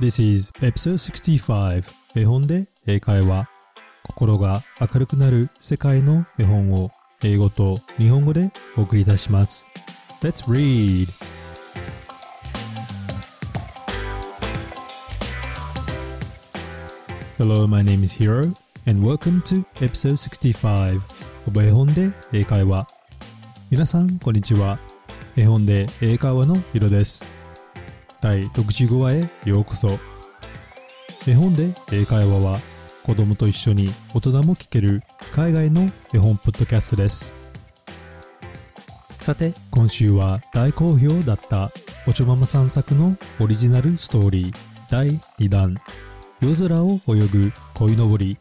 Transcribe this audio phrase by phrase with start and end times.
[0.00, 3.48] This is episode 65絵本で英会話。
[4.02, 6.90] 心が明るくなる世界の絵本を
[7.22, 9.68] 英語と日本語でお送りいたします。
[10.20, 11.06] Let's read!
[17.38, 18.52] Hello, my name is Hiro
[18.86, 22.88] and welcome to episode 65of 絵本で英会話。
[23.70, 24.80] 皆さんこんにちは。
[25.36, 27.43] 絵本で英会話のヒロです
[28.24, 29.98] 第65話へようこそ。
[31.26, 32.58] 絵本で英会話は
[33.02, 35.02] 子供と一緒に大人も聞ける
[35.34, 37.36] 海外の絵本ポッドキャストです。
[39.20, 41.70] さて今週は大好評だった
[42.06, 44.54] おちょままさん作のオリジナルストーリー
[44.90, 45.74] 第2弾。
[46.40, 48.38] 夜空を泳ぐ鯉のぼり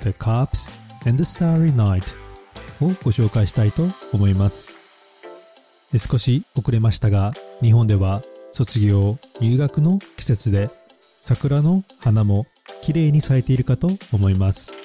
[0.00, 0.72] The Carps
[1.06, 2.16] and the Starry Night
[2.80, 4.72] をご紹介したいと思います。
[5.98, 8.22] 少し遅れましたが日本では
[8.56, 10.70] 卒業入学の季節で
[11.20, 12.46] 桜の花も
[12.82, 14.76] 綺麗に咲いているかと思います。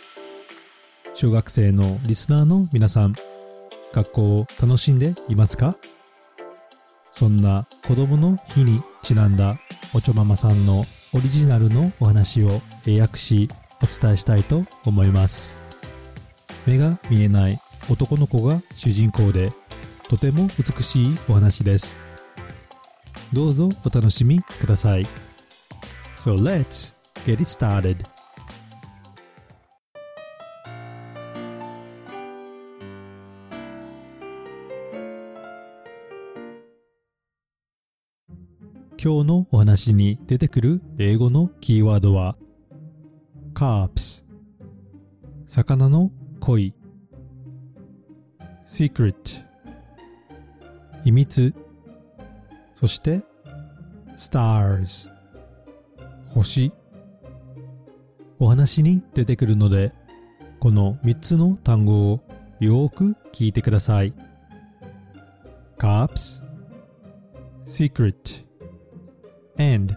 [1.14, 3.14] 小学生のリスナーの皆さん
[3.94, 5.76] 学校を楽しんでいますか？
[7.12, 9.60] そんな子供の日にちなんだ
[9.94, 13.50] おちょままさんのオリジナルのお話を英訳し
[13.84, 15.60] お伝えしたいと思います。
[16.66, 19.50] 目が見えない男の子が主人公で
[20.08, 22.00] とても美しいお話です。
[23.32, 25.06] どうぞお楽しみください。
[26.18, 27.98] So let's get it started.
[39.02, 42.36] 今日のお話に出てくる英語のキーワードは
[43.54, 44.26] carps
[45.46, 46.74] 魚の恋。
[48.66, 49.46] secret
[51.04, 51.54] 秘密。
[52.80, 53.22] そして
[54.16, 55.12] stars
[56.34, 56.72] 星。
[58.40, 59.92] お話に出てくるので
[60.62, 62.22] この3つの単語を
[62.62, 64.14] よく聞いてください。
[65.78, 66.42] carps
[67.66, 68.46] secret
[69.58, 69.94] and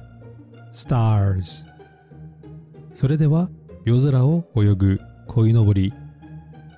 [0.73, 1.65] stars
[2.93, 3.49] それでは
[3.85, 5.93] 夜空を泳ぐ鯉のぼり。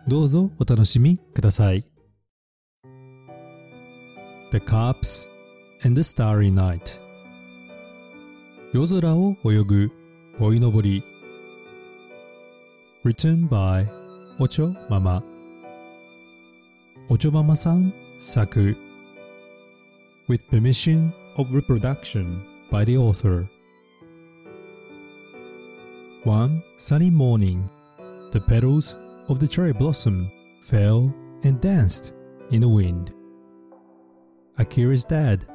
[0.07, 1.87] どうぞお楽しみください。
[4.53, 5.34] The Carps
[5.84, 7.02] and the Starry Night
[8.74, 9.92] 夜空を泳ぐ
[10.38, 11.04] 鯉のぼり
[13.04, 13.88] Written by
[14.40, 15.24] おちょママ
[17.10, 18.78] おちょママさん作
[20.28, 23.50] With permission of reproduction by the author.
[26.24, 27.68] One sunny morning,
[28.32, 28.96] the petals
[29.28, 30.30] of the cherry blossom
[30.62, 31.12] fell
[31.44, 32.14] and danced
[32.52, 33.12] in the wind.
[34.60, 35.46] Akira's dad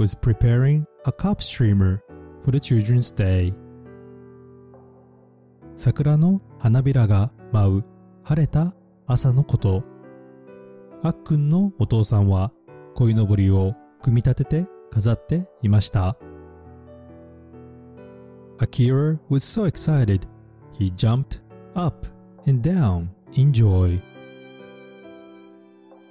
[0.00, 2.02] was preparing a cup streamer
[2.42, 3.54] for the Children's Day.
[5.76, 7.84] 桜の花びらが舞う
[8.24, 8.74] 晴れた
[9.06, 9.84] 朝のこと。
[11.02, 12.50] あっくんのお父さんは
[12.94, 16.16] 鯉のぼりを組み立てて飾っていました。
[18.56, 20.26] Akira was so excited,
[20.78, 21.42] he jumped
[21.74, 22.06] up
[22.48, 24.00] and down in joy.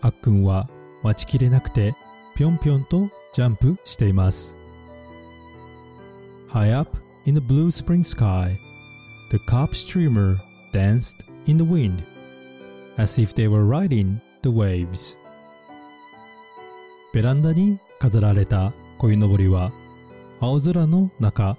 [0.01, 0.69] あっくんは
[1.01, 1.95] 待ちきれなくて
[2.35, 4.56] ぴょんぴょんと ジャンプしています。
[6.48, 8.56] High up in the blue spring sky,
[9.30, 10.38] the carp streamer
[10.72, 12.04] danced in the wind
[12.96, 15.18] as if they were riding the waves.
[17.14, 19.72] ベランダに飾られた鯉のぼりは
[20.40, 21.56] 青空の中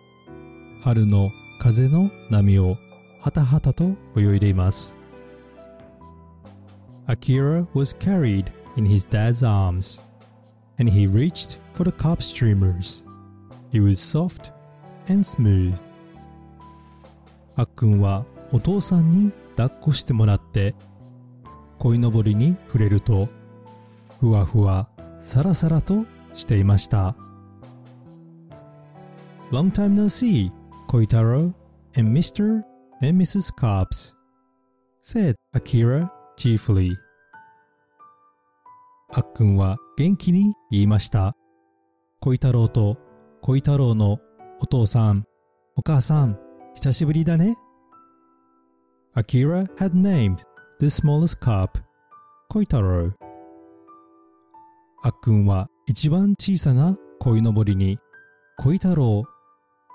[0.82, 2.78] 春の風の波を
[3.22, 5.00] はたはたと泳いでいます
[7.08, 10.04] Akira was carried in his dad's arms
[10.78, 13.07] and he reached for the carp streamers
[13.73, 14.53] He was soft
[15.09, 15.85] and smooth
[17.57, 20.75] あっくんはお父さんに抱っこしてもらって
[21.79, 23.29] 鯉のぼりに触れると
[24.21, 24.89] ふわふわ
[25.21, 27.17] さらさらとしていました
[29.51, 30.53] Long time no see,
[30.87, 31.53] Koitaro
[31.97, 32.63] and Mr.
[33.03, 33.53] and Mrs.
[33.53, 34.15] Carps,
[35.01, 36.97] said Akira cheerfully.
[39.13, 41.35] あっくんは元気に言いました。
[42.23, 42.99] 小太郎と
[43.41, 44.19] 小太郎の
[44.61, 45.25] お父さん、
[45.75, 46.39] お母さん、
[46.75, 47.57] 久しぶりだね。
[49.17, 50.37] Akira had named
[50.81, 51.81] the smallest carp
[52.51, 53.15] 小太郎。
[55.03, 57.99] あっくんは一番小さな鯉のぼりに
[58.59, 59.25] 小太郎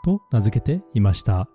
[0.04, 1.48] と名付けていました。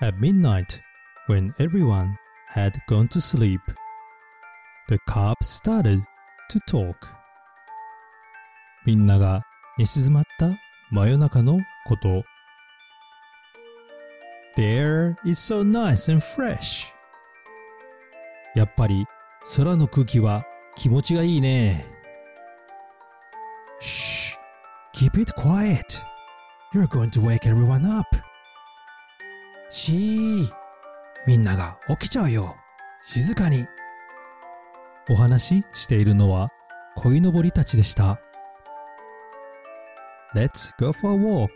[0.00, 0.80] At midnight,
[1.28, 2.14] when everyone
[2.54, 3.58] had gone to sleep,
[4.88, 6.04] the carp started
[6.50, 6.96] to talk.
[8.84, 9.42] みんなが
[9.78, 10.50] 寝静まった
[10.90, 12.24] 真夜中のこと。
[14.56, 16.92] The air is so nice and fresh.
[18.56, 19.06] やっぱり
[19.56, 20.44] 空の空気は
[20.74, 21.86] 気持ちがいいね。
[23.80, 24.36] Shh,
[24.92, 26.02] keep it quiet.
[26.74, 28.06] You're going to wake everyone up.
[29.68, 30.50] しー、
[31.26, 32.56] みんなが起きちゃうよ。
[33.02, 33.66] 静かに。
[35.10, 36.50] お話ししているのは
[36.94, 38.20] 鯉のぼりたちでした。
[40.36, 41.50] Let's go for a walk,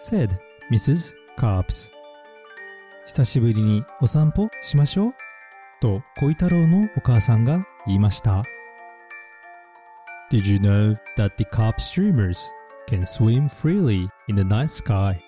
[0.00, 0.36] said
[0.68, 1.14] Mrs.
[1.38, 1.92] Carps.
[3.06, 5.14] 久しぶりにお散歩しましょう
[5.80, 8.42] と鯉太郎のお母さんが言いました。
[10.32, 12.50] Did you know that the carp streamers
[12.88, 15.20] can swim freely in the night sky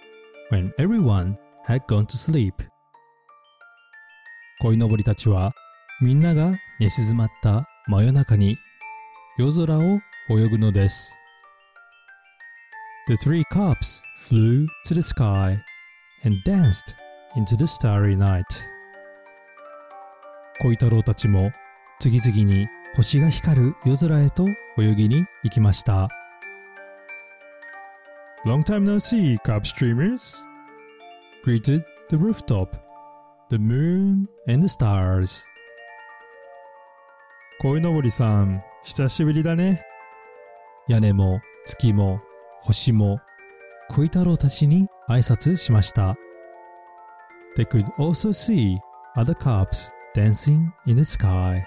[0.51, 2.53] when everyone had gone to sleep?
[4.61, 5.53] 鯉のぼりたちは
[6.01, 8.59] みんなが寝静まった真夜中に
[9.39, 11.17] 夜空を泳ぐのです。
[13.07, 15.57] The three carps flew to the sky
[16.25, 16.97] and danced
[17.37, 18.45] into the starry night.
[20.61, 21.53] 鯉太郎たちも
[22.01, 22.67] 次々に
[22.97, 26.09] 星が光る夜空へと泳ぎに行きました。
[28.45, 30.45] Long time no see, carp streamers!
[31.45, 32.71] greeted the rooftop,
[33.49, 35.45] the moon and the stars.
[37.61, 39.83] 鯉のぼりさん、久しぶりだね。
[40.89, 42.21] 屋根も月も
[42.61, 43.21] 星も
[43.89, 46.17] 鯉太郎たちに挨拶しました。
[47.57, 48.79] They could also see
[49.17, 51.63] other carps dancing in the sky.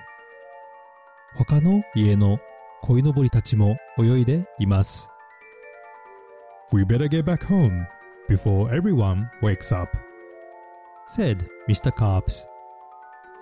[1.36, 2.40] 他の家の
[2.82, 5.10] 鯉のぼりたちも泳いでいます。
[6.74, 7.86] We better get back home
[8.30, 9.98] before everyone wakes up,
[11.08, 11.92] said Mr.
[11.92, 12.46] Carps.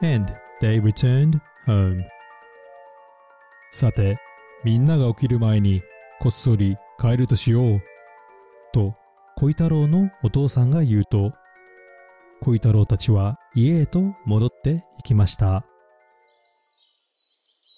[0.01, 0.31] And
[0.61, 2.03] they returned home.
[3.75, 4.17] さて、
[4.63, 5.81] みんなが起きる前に
[6.21, 7.81] こっそり帰るとしよう。
[8.71, 8.95] と、
[9.35, 11.33] 小太郎のお父さんが言うと、
[12.41, 15.65] 小太郎たちは家へと戻っていきました。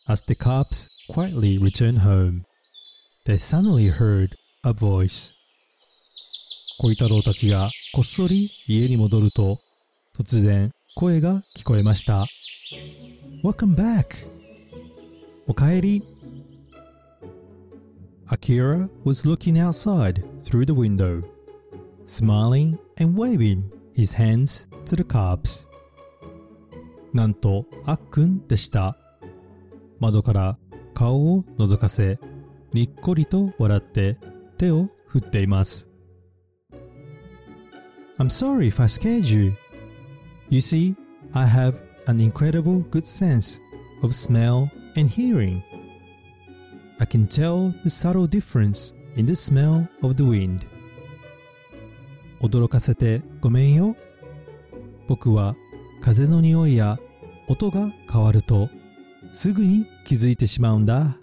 [0.08, 2.44] As the carps quietly returned home,
[3.26, 5.34] they suddenly heard a voice.
[6.80, 9.58] 小太郎たちがこっそり家に戻ると、
[10.16, 12.28] 突然声が聞こえました。
[13.44, 14.37] Welcome back!
[15.48, 16.04] おかえり
[18.30, 21.24] Akira was looking outside through the window,
[22.06, 23.64] smiling and waving
[23.96, 25.70] his hands to the carps.
[27.14, 28.98] なんと、あっくんでした。
[30.00, 30.58] 窓から
[30.94, 32.20] 顔を覗かせ、
[32.74, 34.20] にっこりと笑って
[34.58, 35.90] 手を振っています。
[38.20, 39.54] I'm sorry if I scared you.
[40.50, 40.96] You see,
[41.32, 43.62] I have an incredible good sense
[44.04, 45.64] of smell and hearing.
[47.00, 50.66] I can tell the subtle difference in the smell of the wind.
[52.42, 53.96] 驚かせてごめんよ。
[55.08, 55.56] 僕は
[56.02, 57.00] 風の匂いや
[57.48, 58.70] 音が変わると
[59.32, 61.18] すぐに気づいてしまうんだ。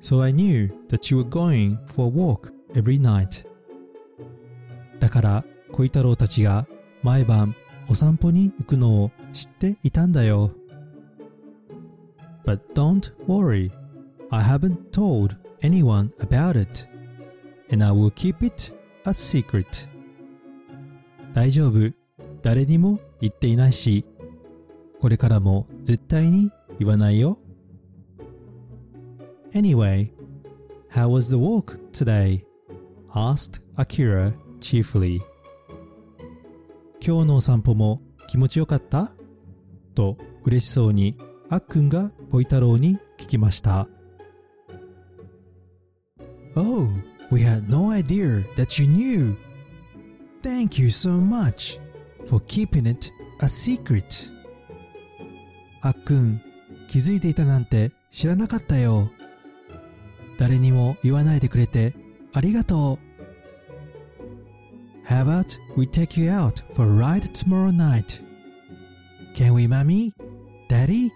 [0.00, 3.46] So I knew that you were going for a walk every night.
[5.00, 6.66] だから小太郎たちが
[7.02, 7.54] 毎晩
[7.88, 10.52] お散歩に行くのを知っていたんだよ。
[12.44, 13.70] But don't worry.
[14.30, 16.86] I haven't told anyone about it.
[17.70, 18.72] And I will keep it
[19.06, 19.88] a secret.
[21.32, 21.92] 大丈夫。
[22.42, 24.04] 誰にも言っていないし、
[25.00, 27.38] これからも絶対に言わないよ。
[29.52, 30.12] Anyway,
[30.90, 32.44] how was the walk today?
[33.14, 35.20] asked Akira cheerfully.
[37.00, 39.14] 今日のお散歩も気持ちよかった
[39.94, 41.16] と嬉しそうに
[41.50, 43.86] あっくんが小太郎に聞きました。
[46.56, 46.88] Oh,
[47.30, 49.36] we had no idea that you knew.
[50.42, 51.80] Thank you so much
[52.26, 54.32] for keeping it a secret.
[55.82, 56.40] あっくん、
[56.88, 59.10] 気づいていたなんて知らなかったよ。
[60.38, 61.94] 誰にも言わないでくれて
[62.32, 63.14] ありがとう。
[65.06, 68.24] How about we take you out for a ride tomorrow night?
[69.34, 70.12] Can we, mommy?
[70.68, 71.10] Daddy?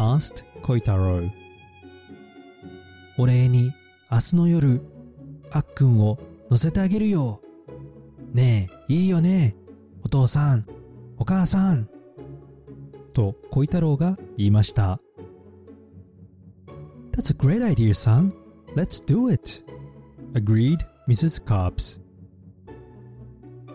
[0.00, 1.30] Asked 小太郎。
[3.18, 3.70] お礼に
[4.10, 4.80] 明日の夜、
[5.50, 6.18] あっくんを
[6.50, 7.42] 乗せてあげるよ。
[8.32, 9.54] ねえ、いいよね。
[10.02, 10.64] お父さん、
[11.18, 11.88] お母さん。
[13.12, 15.00] と小太郎が言いました。
[17.12, 18.32] That's a great idea, son.
[18.74, 19.64] Let's do it.
[20.32, 21.44] Agreed Mrs.
[21.44, 22.00] Cobbs.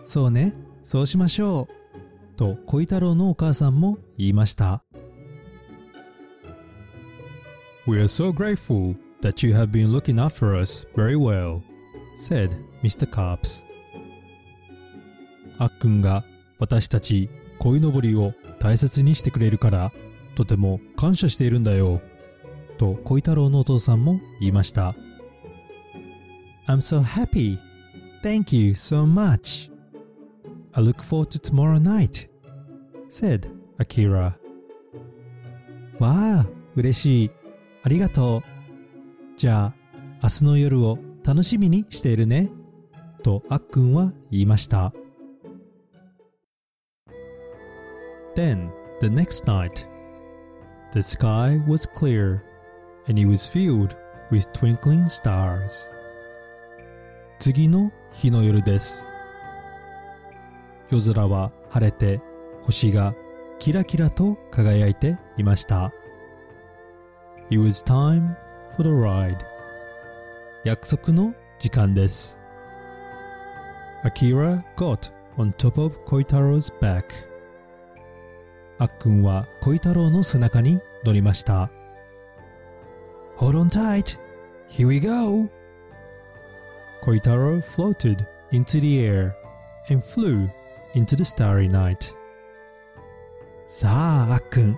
[0.02, 2.36] そうね、そうしましょう。
[2.36, 4.85] と小太郎のお母さんも言いました。
[7.86, 11.62] We are so grateful that you have been looking after us very well,
[12.16, 13.06] said Mr.
[13.08, 13.64] Carps.
[15.58, 16.24] あっくんが
[16.58, 19.92] 私たち鯉のぼりを大切にしてくれるから
[20.34, 22.02] とても感謝しているんだよ。
[22.76, 24.96] と鯉太郎のお父さんも言いました。
[26.66, 27.56] I'm so happy.
[28.24, 29.70] Thank you so much.
[30.72, 32.28] I look forward to tomorrow night,
[33.08, 34.34] said Akira.
[36.00, 37.30] わあ、嬉しい。
[37.86, 38.42] ありがとう。
[39.36, 39.74] じゃあ、
[40.20, 42.50] 明日の夜を楽しみにしているね。
[43.22, 44.92] とあっくんは言いました。
[48.34, 49.88] Then, the next night,
[50.94, 52.40] the sky was clear
[53.06, 53.96] and it was filled
[54.32, 55.92] with twinkling stars.
[57.38, 59.06] 次の日の夜です。
[60.90, 62.20] 夜空は晴れて
[62.62, 63.14] 星が
[63.60, 65.92] キラキラと輝いていました。
[67.48, 68.36] It was time
[68.76, 69.38] for the ride.
[70.64, 72.40] 約束の時間です。
[74.02, 77.04] Akira got on top of Koitaro's back.
[78.78, 81.70] あっくんは小太郎の背中に乗りました。
[83.36, 84.18] Hold on tight!
[84.68, 85.48] Here we go!
[87.00, 89.32] 小太郎 floated into the air
[89.88, 90.48] and flew
[90.94, 92.16] into the starry night.
[93.68, 94.76] さあ、あっくん、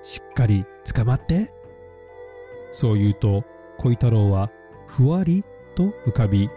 [0.00, 1.55] しっかり捕まって。
[2.76, 3.42] そう言うと、
[3.78, 4.50] 小太郎は
[4.86, 6.50] ふわりと浮かび、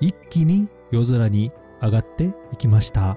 [0.00, 3.16] 一気に夜空に上がっていきました。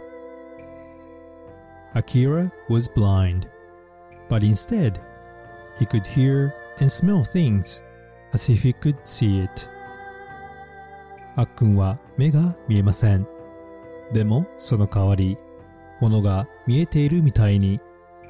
[1.96, 3.50] Akira was blind,
[4.30, 5.02] but instead,
[5.80, 7.84] he could hear and smell things
[8.32, 9.68] as if he could see it.
[11.36, 13.26] あっくんは目が見えません。
[14.14, 15.36] でもその代わり、
[16.00, 17.80] 物が見えているみたいに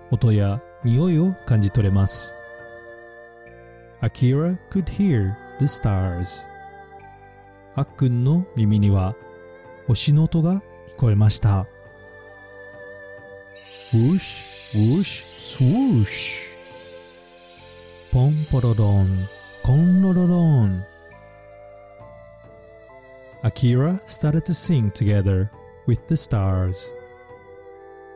[0.10, 2.38] 音や匂いを感じ取れます。
[4.01, 6.49] Akira could hear the stars.
[7.75, 9.15] あっくんの耳には
[9.87, 11.67] 星の音が聞こえました。
[13.93, 16.51] Whoosh, whoosh, swoosh.
[18.13, 19.07] Pom porodon,
[19.63, 20.85] konrorodon.
[23.43, 25.51] Akira started to sing together
[25.87, 26.93] with the stars.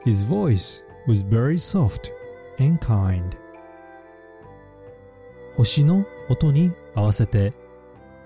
[0.04, 2.12] His voice was very soft
[2.58, 3.36] and kind.
[5.59, 7.51] 星の音に合わせて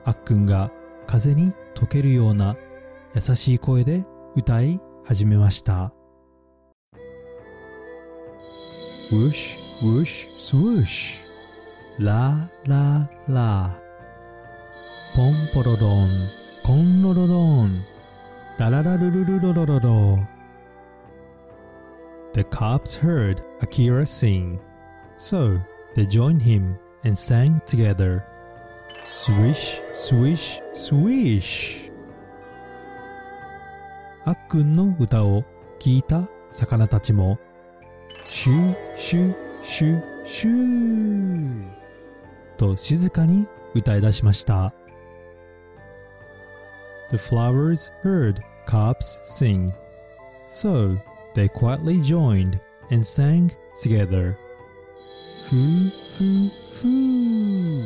[0.06, 0.72] あっくんが
[1.08, 2.56] 風に溶けるような
[3.16, 5.92] 優しい声で歌い始めました。
[9.12, 11.24] Whoosh, whoosh, swoosh.
[11.98, 12.36] La,
[12.68, 13.82] la, la.
[15.16, 16.10] Pom, porodon.
[16.63, 17.82] Con, rorodon.
[18.60, 20.28] La, la, la, lu, lu, lu, lu, lu, lu.
[22.34, 24.60] The cops heard Akira sing,
[25.18, 25.60] so
[25.96, 28.24] they joined him and sang together.
[29.10, 31.91] Swish, swish, swish.
[34.25, 35.43] あっくんの歌を
[35.79, 37.38] 聞いた魚たちも
[38.29, 41.65] シュシュシュシュ
[42.57, 44.74] と静かに歌い出しました。
[47.10, 49.74] The flowers heard carps sing,
[50.48, 50.98] so
[51.36, 52.60] they quietly joined
[52.91, 54.36] and sang together.
[55.50, 55.55] ふ
[56.17, 57.84] ふふー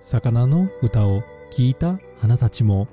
[0.00, 2.88] 魚の歌を聞いた花たちも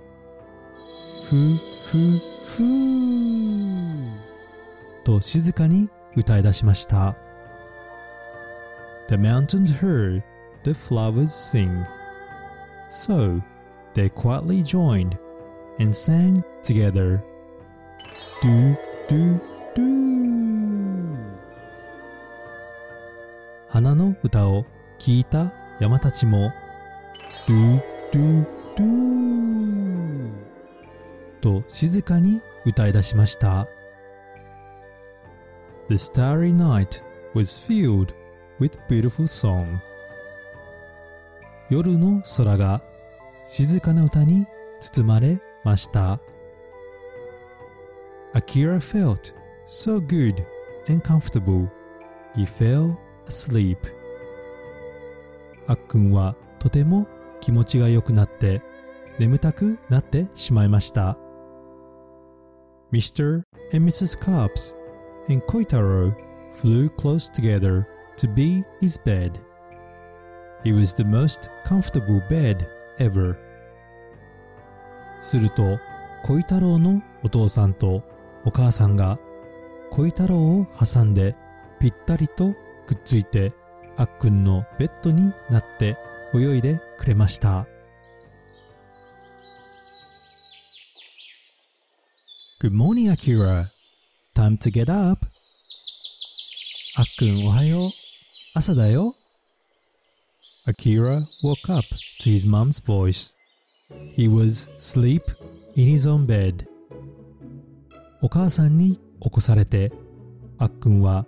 [1.25, 1.98] ふふ
[2.46, 4.12] ふー
[5.03, 7.17] と静かに歌い出しました。
[9.10, 10.24] The mountains heard
[10.63, 11.86] the flowers sing.
[12.89, 13.41] So
[13.93, 15.17] they quietly joined
[15.79, 17.22] and sang together.
[18.41, 18.75] Do,
[19.10, 19.39] do,
[19.75, 19.98] do.
[23.69, 24.65] 花の歌を
[24.97, 26.51] 聞いた山たちも
[27.47, 27.81] Do,
[28.12, 28.45] do,
[28.75, 30.31] do
[31.41, 33.67] と静かに歌い出しました。
[35.89, 38.13] The starry night was filled
[38.59, 39.79] with beautiful song.
[41.69, 42.81] 夜の空が
[43.45, 44.45] 静かな歌に
[44.79, 46.19] 包まれました。
[48.33, 49.33] Akira felt
[49.65, 50.45] so good
[50.89, 51.67] and comfortable.
[52.36, 52.95] He fell
[53.27, 53.77] asleep.
[55.67, 57.07] あっくんはとても
[57.41, 58.62] 気持ちが良くなって
[59.19, 61.17] 眠たくなってしまいました。
[62.91, 63.43] Mr.
[63.74, 64.17] and Mrs.
[64.17, 64.75] Carps
[65.29, 66.15] and Koitaro
[66.51, 67.86] flew close together
[68.17, 69.39] to be his bed.
[70.63, 72.65] It was the most comfortable bed
[73.00, 73.36] ever.
[75.19, 75.79] すると、
[76.24, 78.03] 小太郎のお父さんと
[78.46, 79.19] お母さんが
[79.91, 81.36] 小太郎を挟んで
[81.79, 82.55] ぴったりと
[82.88, 83.53] くっついて
[83.98, 85.98] あっくんのベッドになって
[86.34, 87.67] 泳いでくれました
[92.60, 93.65] Good morning, Akira.
[94.34, 95.20] Time to get up.
[96.96, 97.91] あっくんおはよう。
[98.56, 99.13] 朝だよ。
[100.65, 101.86] Akira woke up
[102.20, 103.36] to his mom's voice.
[104.15, 105.22] He was asleep
[105.75, 106.65] in his own bed.
[108.24, 109.91] お母さんに起こされて、
[110.58, 111.27] あっくんは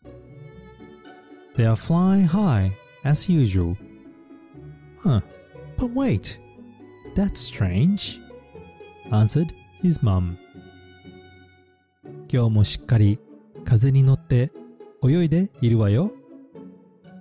[1.55, 3.75] They are flying high as usual.
[4.97, 5.21] Huh,
[5.77, 6.39] but wait,
[7.15, 8.21] that's strange,
[9.11, 10.37] answered his mom.
[12.31, 13.19] 今日もしっかり
[13.65, 14.51] 風に乗って
[15.03, 16.13] 泳いでいるわよ。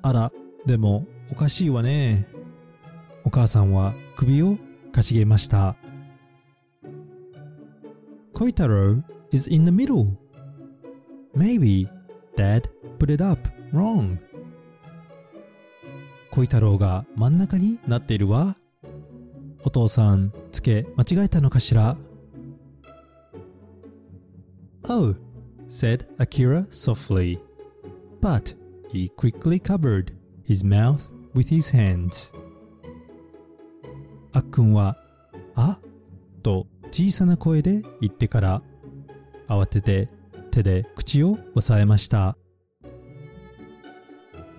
[0.02, 0.32] あら、
[0.66, 2.28] でもおかしいわね。
[3.24, 4.58] お母さんは首を
[4.92, 5.76] かしげました。
[8.34, 10.16] Koitaro is in the middle.
[11.34, 11.88] Maybe
[12.36, 12.68] Dad
[12.98, 14.18] put it up wrong.
[16.30, 18.56] 小太郎が真ん中になっているわ。
[19.64, 21.96] お父さん、つけ間違えたのかしら
[24.88, 25.14] Oh,
[25.66, 27.38] said Akira softly.
[28.20, 28.54] But
[28.90, 30.12] he quickly covered
[30.44, 32.34] his mouth with his hands.
[34.32, 34.96] あっくんは、
[35.54, 35.80] あ
[36.42, 38.62] と小さな声で言ってから、
[39.48, 40.08] 慌てて
[40.50, 42.36] 手で口を押さえました。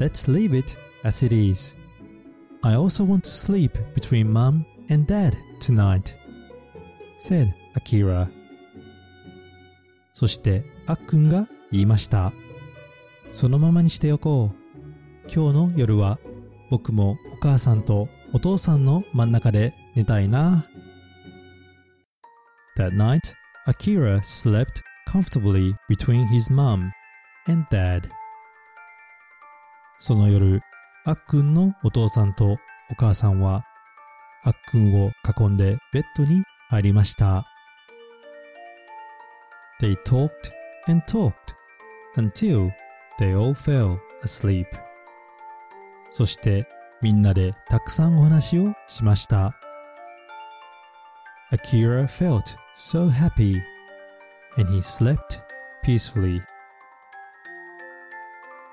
[0.01, 1.75] Let's leave it as it is.
[2.63, 6.15] I also want to sleep between mom and dad tonight,
[7.19, 8.27] said Akira.
[10.15, 12.33] そしてあっくんが言いました。
[13.31, 15.31] そのままにしておこう。
[15.31, 16.17] 今日の夜は
[16.71, 20.67] 僕もお母さんとお父さんの真ん中で寝たいな。
[22.75, 23.35] That night,
[23.67, 26.89] Akira slept comfortably between his mom
[27.47, 28.09] and dad.
[30.03, 30.63] その夜、
[31.05, 32.57] あっくんのお父さんと
[32.89, 33.63] お母さんは
[34.43, 37.45] あっくんを囲んでベッドに入りました。
[39.79, 40.31] They talked
[40.87, 41.33] and talked
[42.17, 42.71] until
[43.19, 44.65] they all fell asleep.
[46.09, 46.67] そして
[47.03, 49.55] みんなでたくさんお話をしました。
[51.51, 53.61] Akira felt so happy
[54.57, 55.43] and he slept
[55.85, 56.41] peacefully.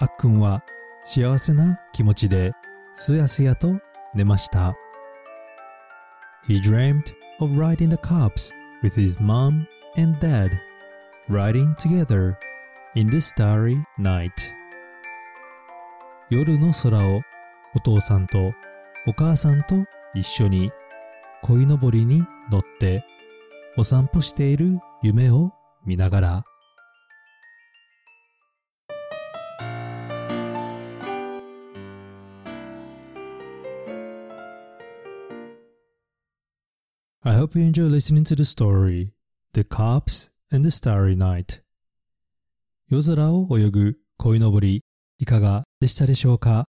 [0.00, 0.64] あっくんは
[1.10, 2.52] 幸せな気持ちで
[2.92, 3.80] すやすやと
[4.14, 4.76] 寝ました。
[6.46, 9.64] He dreamed of riding the cops with his mom
[9.96, 10.50] and dad
[11.30, 12.36] riding together
[12.94, 14.30] in the starry night
[16.28, 17.22] 夜の空を
[17.74, 18.52] お父さんと
[19.06, 20.70] お母さんと一緒に
[21.42, 23.02] 鯉のぼりに乗って
[23.78, 25.54] お散歩している夢を
[25.86, 26.44] 見ながら
[37.24, 39.12] I hope you enjoy listening to the story,
[39.52, 41.62] The Cops and the Starry Night.
[42.88, 44.84] 夜空を泳ぐ鯉のぼり、
[45.18, 46.66] いかがでしたでしょうか？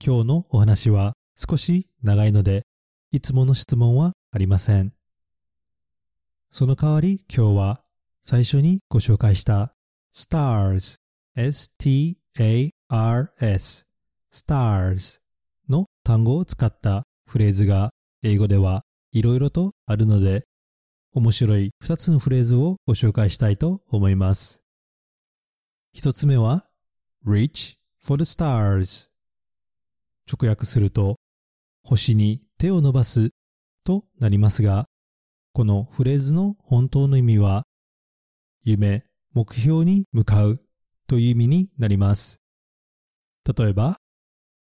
[0.00, 2.62] 今日のお話は少し長いので、
[3.10, 4.92] いつもの質問はありません。
[6.50, 7.80] その代わり今日は
[8.22, 9.74] 最初にご紹介した
[10.14, 10.98] stars,
[11.34, 12.16] s-t-a-r-s,
[14.32, 15.20] stars
[15.68, 17.90] の単語を使ったフレーズが
[18.26, 20.46] 英語ではいろいろとあるので、
[21.12, 24.64] 面白い2つのフレーズをご紹介したいと思います。
[25.94, 26.64] 1つ目は
[27.24, 29.10] reach for the stars
[30.26, 31.16] 直訳すると
[31.82, 33.28] 星に手を伸ばす
[33.84, 34.86] となりますが、
[35.52, 37.64] このフレーズの本当の意味は
[38.62, 40.62] 夢、目標に向かう
[41.06, 42.40] という意味になります。
[43.54, 43.98] 例えば、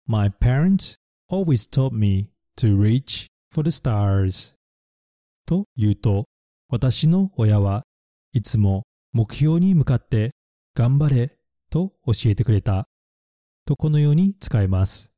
[0.08, 4.56] My parents always taught me to reach for the stars
[5.46, 6.26] と言うと、
[6.70, 7.84] 私の親は
[8.34, 10.32] いつも目標に向かって
[10.74, 11.36] 頑張れ
[11.70, 12.86] と教えてくれた
[13.66, 15.12] とこのように使えます。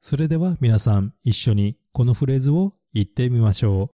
[0.00, 3.90] それでは皆さん一緒にこのフレーズを言ってみましょ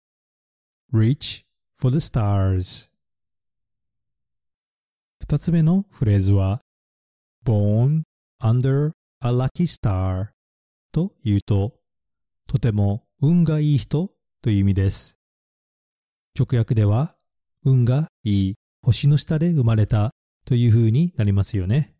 [0.92, 0.96] う。
[0.96, 1.44] reach
[1.76, 2.90] for the stars
[5.20, 6.60] 二つ目のフレーズは
[7.44, 8.02] born
[8.40, 10.28] under a lucky star
[10.92, 11.74] と言うと、
[12.46, 14.10] とても運がいい人
[14.42, 15.18] という意味です。
[16.38, 17.16] 直訳では、
[17.64, 20.12] 運がいい星の下で生まれた
[20.44, 21.94] という風になりますよね。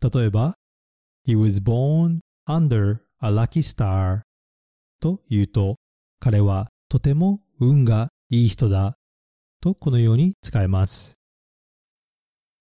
[0.00, 0.54] 例えば、
[1.26, 4.22] He was born under a lucky star
[5.00, 5.76] と言うと、
[6.20, 8.94] 彼はとても運がいい人だ
[9.60, 11.18] とこのように使えます。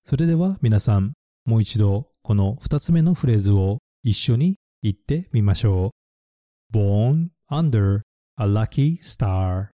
[0.03, 1.13] それでは皆さん、
[1.45, 5.96] もう一度この二つ目のフレーズを一緒に言ってみましょう。
[6.70, 8.02] born under
[8.38, 9.72] a lucky star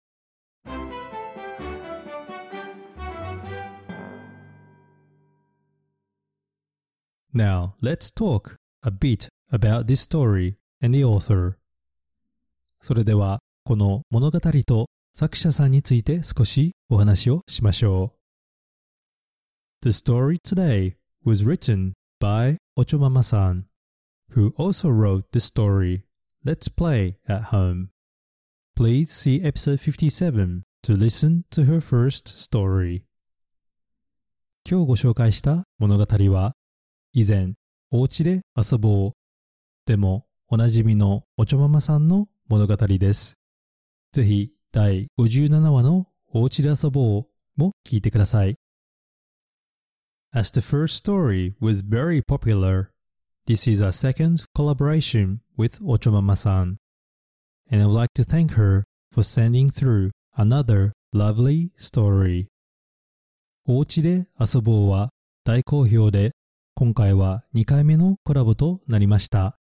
[7.37, 11.57] Now, let's talk a bit about this story and the author.
[12.81, 18.13] それでは、この物語と作者さんについて少しお話をしましょ
[19.83, 19.91] う。
[19.91, 23.65] The story today was written by Ochomama-san,
[24.37, 26.05] who also wrote the story
[26.50, 27.90] Let's Play at Home.
[28.76, 33.04] Please see episode 57 to listen to her first story.
[34.68, 36.56] 今日ご紹介した物語は
[37.14, 37.54] 以前、
[37.92, 39.12] お家で遊ぼう。
[39.86, 43.38] でも、おなじみのおちょままさんの物語です。
[44.12, 48.56] ぜひ、第57話のお家で遊ぼうも聞いてください。
[50.34, 52.88] As the first story was very popular,
[53.46, 56.78] this is our second collaboration with Ochomama-san,
[57.70, 62.48] and I would like to thank her for sending through another lovely story.
[63.68, 65.10] お家で遊ぼうは
[65.44, 66.32] 大好評で
[66.76, 69.58] 今回は2回目のコラボとなりました。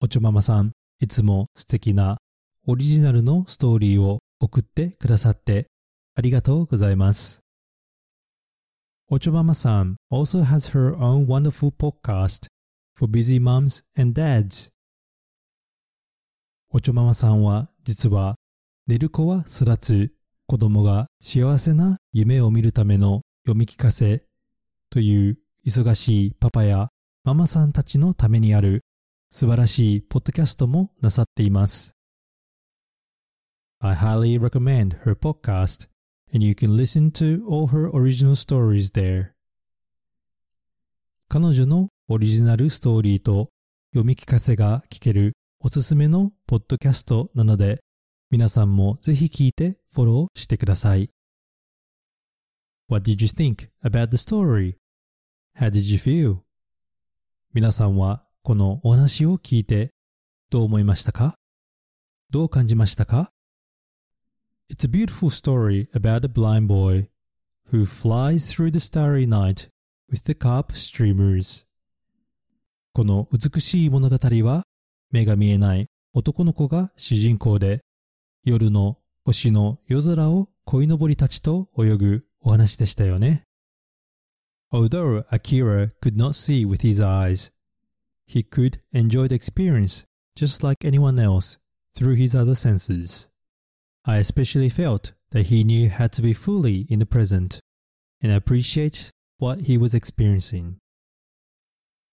[0.00, 2.18] おちょままさん、いつも素敵な
[2.66, 5.68] オリジナルのストーリーを送ってくださって
[6.16, 7.40] ありがとうございます。
[9.08, 12.48] おちょままさん also has her own wonderful podcast
[12.96, 14.70] for busy moms and dads.
[16.72, 18.36] おちょままさんは実は
[18.86, 20.12] 寝る子は育つ
[20.46, 24.22] 子供が幸せな夢を見るための読み聞かせ
[24.88, 26.86] という忙しいパパや
[27.24, 28.82] ママさんたちのためにある
[29.30, 31.96] 素晴らしいポッドキャストもなさっています。
[33.80, 35.88] I highly recommend her podcast
[36.32, 39.30] and you can listen to all her original stories there.
[41.28, 43.48] 彼女のオリジナルストーリーと
[43.92, 47.82] 読み聞かせが聞けるおすすめのポッドキャストなので
[48.30, 51.10] 皆さんもぜひ聞いてフォローしてください。
[52.88, 54.76] What did you think about the story?
[55.58, 56.38] How did you feel?
[57.52, 59.92] 皆さんはこのお話を聞いて
[60.48, 61.34] どう思いましたか
[62.30, 63.30] どう感じましたか
[64.72, 67.08] It's a beautiful story about a blind boy
[67.70, 69.68] who flies through the starry night
[70.10, 71.66] with the carp streamers.
[72.94, 74.62] この美しい物語は
[75.10, 77.80] 目が見えない男の子が主人公で
[78.44, 83.44] 夜の星の夜空を鯉のぼりたちと泳ぐお話でしたよね。
[84.72, 87.52] Although Akira could not see with his eyes,
[88.26, 91.58] he could enjoy the experience just like anyone else
[91.92, 93.30] through his other senses.
[94.04, 97.60] I especially felt that he knew how to be fully in the present
[98.22, 100.76] and appreciate what he was experiencing.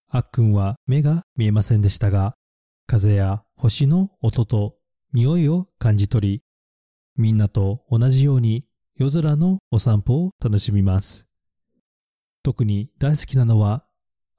[0.10, 2.34] あっくんは目が見えませんでしたが、
[2.88, 4.78] 風や星の音と
[5.12, 6.44] 匂いを感じ取り、
[7.18, 11.28] みんなと同じように夜空のお散歩を楽しみます。
[12.44, 13.84] 特に大好きなのは、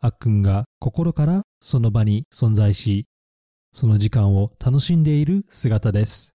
[0.01, 3.07] あっくんが心からその場に存在し、
[3.73, 6.35] その時間を楽しんでいる姿です。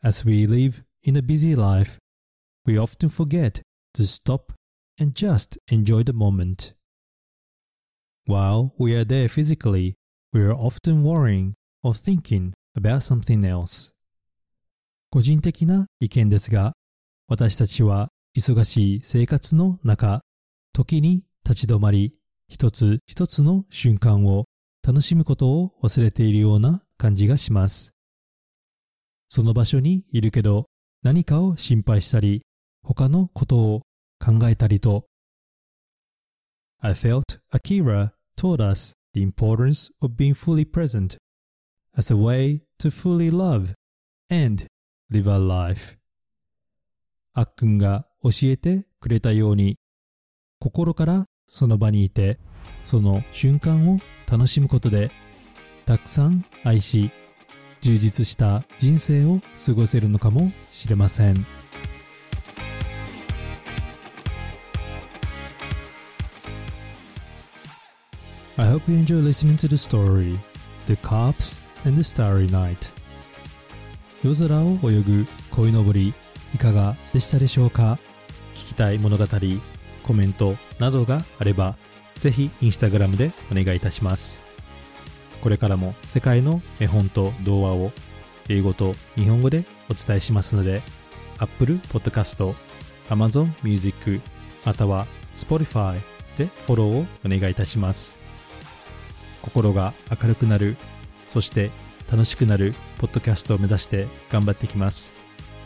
[0.00, 1.98] As we live in a busy life,
[2.64, 3.62] we often forget
[3.94, 4.54] to stop
[5.00, 6.72] and just enjoy the moment.
[8.28, 9.96] While we are there physically,
[10.36, 13.92] we are often worrying or thinking about something else.
[15.10, 16.74] 個人的な意見ですが、
[17.26, 20.20] 私たちは忙しい生活の中、
[20.74, 22.18] 時に立ち止まり、
[22.48, 24.44] 一つ一つの瞬間を
[24.86, 27.94] 楽しむことを忘れているような感じがします。
[29.28, 30.66] その場所にいるけど
[31.02, 32.42] 何かを心配したり、
[32.82, 33.82] 他のことを
[34.18, 35.06] 考えたりと。
[36.80, 41.16] I felt Akira taught us the importance of being fully present
[41.96, 43.72] as a way to fully love
[44.30, 44.66] and
[45.10, 45.96] live our life.
[47.32, 49.76] あっくんが教えてくれたように
[50.58, 52.38] 心からその場にいて
[52.84, 54.00] その瞬間を
[54.30, 55.10] 楽しむことで
[55.84, 57.10] たくさん愛し
[57.80, 61.46] 充実した人生を過ごせるのかもしれません。
[68.58, 70.38] I hope you enjoy listening to the story
[70.86, 72.90] The Cops and the Starry Night.
[74.24, 76.14] 夜空を泳ぐ鯉のぼり
[76.54, 77.98] いかがでしたでしょうか？
[78.54, 79.26] 聞きたい物語
[80.02, 81.76] コメントなどがあれば
[82.14, 84.40] ぜひインスタグラムでお願いいたします。
[85.42, 87.92] これからも世界の絵本と童話を
[88.48, 90.80] 英語と日本語でお伝えしますので
[91.38, 92.54] Apple Podcast、
[93.10, 94.22] Amazon Music
[94.64, 96.00] または Spotify
[96.38, 98.18] でフォローをお願いいたします。
[99.46, 100.76] 心が明るくなる
[101.28, 101.70] そして
[102.10, 105.14] 楽しくなるポッドキャストを目指して頑張ってきます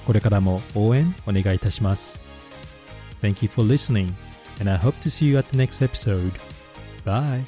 [0.06, 2.22] これからも応援お願いいたします
[3.20, 4.14] Thank you for listening
[4.60, 6.32] and I hope to see you at the next episode.
[7.04, 7.42] Bye.